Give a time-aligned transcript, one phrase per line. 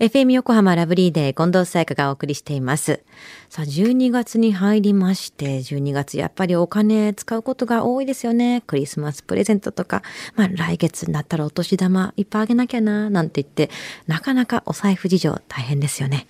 [0.00, 3.04] FM 横浜ラブリーデー近藤沙耶香がお送りしています。
[3.50, 8.62] さあ、12月に入りまして、12月やっぱりお金使うことが多いですよね。
[8.66, 10.02] クリスマスプレゼントとか、
[10.36, 13.68] まあ来月になったらお年玉いっぱいあげなきゃな、なんて言って、
[14.06, 16.26] なかなかお財布事情大変ですよね。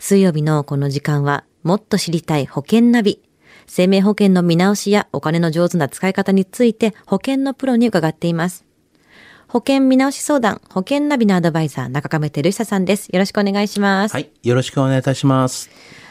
[0.00, 3.22] 水曜日のこの時間は、もっと知りたい保険ナビ。
[3.68, 8.65] 生命保険の見直しやお金の上手な使い方について保険のプロに伺っています。
[9.56, 13.08] 保険見直し相談、保険ナビのアドバイザー、中亀照久さんです。
[13.08, 14.12] よろしくお願いします。
[14.12, 14.28] はい。
[14.42, 15.70] よろしくお願いいたします。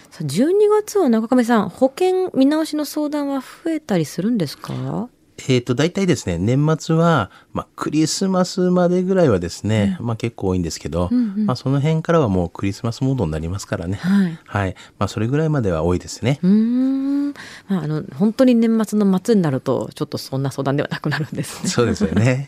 [0.10, 0.48] さあ12
[0.82, 5.10] 月は中亀さん、保険見直しの相談は増えたりするんですか？
[5.48, 13.98] えっ、と、大体ですね、年末は、まあ、クリスマスまでぐらいはですね、まあ結構多いんですけど、まあその辺からはもうクリスマスモードになりますからね。
[13.98, 14.40] はい。
[14.46, 14.76] はい。
[14.98, 16.40] まあそれぐらいまでは多いですね。
[16.42, 17.34] うーん。
[17.68, 21.70] まあ、あの、本当に年末の末になると、ちょっとそんな相談ではなくなるんですね。
[21.70, 22.48] そうですよね。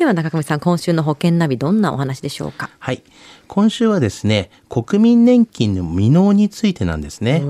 [0.00, 2.70] では中亀さん、今週の保険ナビ、どんなお話でしょうか？
[2.78, 3.02] はい。
[3.48, 7.44] 今週はですね、国民年金の未納についてなんですね。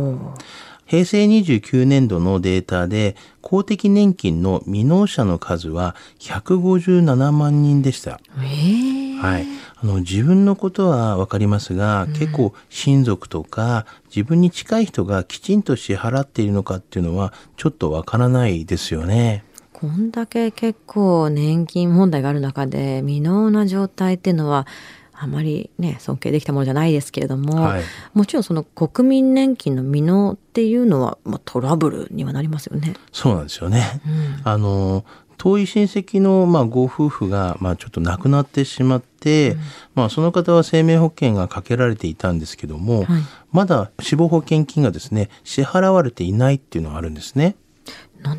[0.85, 8.19] 平成29年度のデータで公的年金の未納者の数は157万人でした。
[8.43, 19.45] ええはい、あの自分のことは分かりますが、結構親族とか自分に近い人がきちんと支払っているのかっていうのはちょっと分からないですよね。
[19.81, 24.67] こんだけ結構年金問題がある中で未納な状態っていうのは
[25.15, 32.95] あまりね尊敬できたものじゃないですけれども、はいもちろんその国民年金の未納っていうのは、まあ、トラブルにはなりますよね。
[33.11, 34.03] そうなんですよね。
[34.45, 35.05] あの
[35.39, 39.57] 遠い親戚の、まあ、ご夫婦が、まあ、ちょっと亡くなってしまって、
[39.95, 47.57] まあ、その方は生命保険がかけられていたんですけども、はいまだ死亡保険金がですね支払われていないっていうのがあるんですね。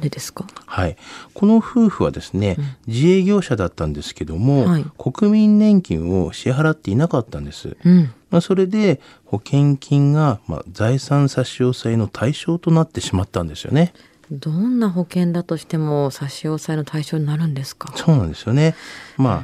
[0.02, 0.46] でですか？
[0.66, 0.98] はい、
[1.34, 2.58] この夫婦はですね、
[2.88, 7.78] 自営業者だったんですけども、はい国民年金を支払っていなかったんです。
[7.86, 8.14] うん。
[8.30, 13.94] まあ、それで保険金が、まあ、財産差し押さえの対象となってしまったんですよね。
[14.32, 17.92] どんな保険だとしても差し押さえの対象になるんですか？
[17.96, 18.76] そうなんですよね。
[19.18, 19.44] ま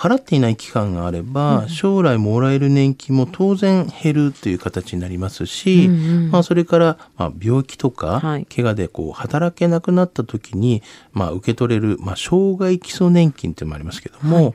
[0.00, 6.30] 払っていない期間があれば、将来もらえる年金も当然減るという形になりますし、うんうん。
[6.30, 8.46] まあ、それから、まあ、病気とか、はい。
[8.46, 14.54] 怪我でこう働けなくなった時に、まあ、受け取れる、まあ、障害基礎年金というのもありますけども、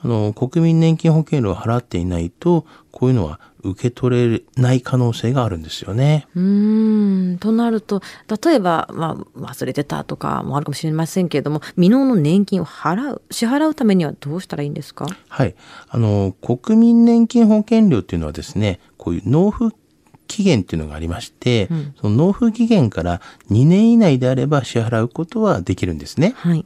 [0.00, 2.64] あの国民年金保険料を払っていないと
[2.98, 6.26] こういうのは受け取れない可能性があるんですよね。
[6.34, 8.02] うーんとなると
[8.44, 15.06] 例えば、まあ、忘れてたとかもあるかもしれませんけれども未納の年金を払う支払うためにはどうしたらいいんですか？
[15.28, 15.54] はい。
[15.88, 19.76] あの、国民年金保険料っていうのはですね、こういう納付
[20.38, 21.68] 期限っていうのがありまして、
[22.00, 26.34] その納付期限から2年以内であれば支払うことはできるんですね。
[26.36, 26.64] はい。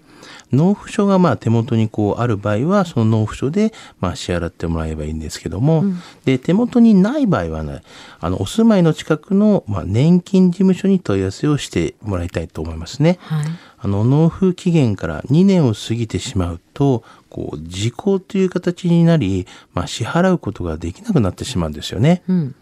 [0.52, 5.84] 納付書がまあ手元にこうある場合は、その納付書でまあ支払ってもらえばいいんですけども、
[6.26, 7.82] で、手元にない場合はね、
[8.20, 13.18] あの、お住まいの近くのまあ年金事務所に問い合わせをしてもらいたいと思いますね。
[13.22, 13.46] はい。
[13.84, 22.22] あの納付期限から2年を過ぎてしまうとこう時効という形になり、まあ、支払うことができなくなってしまうんですよね。
[22.28, 22.54] うん。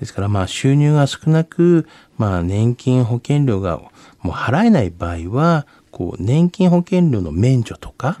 [0.00, 3.92] ですからまあ収入が少なく、まあ、年金保険料がも
[4.24, 8.16] う払えない場合はこう年金保険料の免除とか、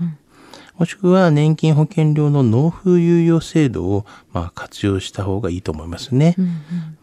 [0.76, 6.36] もしくは年金保険料の納付猶予制度をまあ活用した方がいいと思いますね。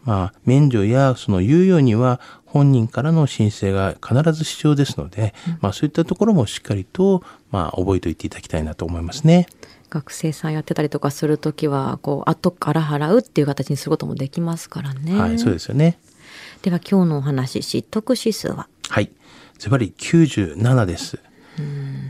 [0.04, 9.46] まあ、免除やその猶予には本人からの申請が必ず必要ですので、まあそういったところもしっかりとまあ覚えておいていただきたいなと思いますね。
[9.90, 15.18] 学生さんやってたりとかするときはこう後から払うっていう形にすることもできますからね。
[15.18, 15.98] はい、そうですよね。
[16.62, 18.68] では今日のお話知得指数は？
[18.88, 19.10] はい。
[19.58, 21.18] ズバリ97です。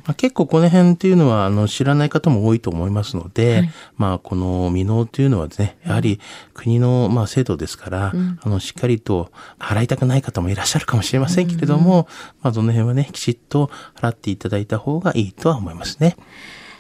[0.04, 6.20] まあ、結構この辺っていうのはあの知らない方も多いと思いますので、まあこの未納っていうのはですね、やはり
[6.52, 8.12] 国のまあ制度ですから、
[8.42, 12.08] あのしっかりと払いたくない方もいらっしゃるかもしれませんけれども、
[12.42, 16.16] まあその辺はね、きちっと払っていただいた方がいいとは思いますね。